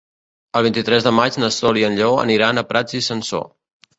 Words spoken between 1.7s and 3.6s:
i en Lleó aniran a Prats i Sansor.